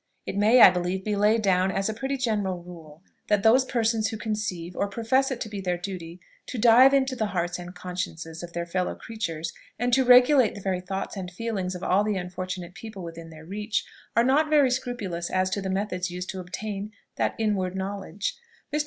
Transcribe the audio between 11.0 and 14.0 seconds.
and feelings of all the unfortunate people within their reach,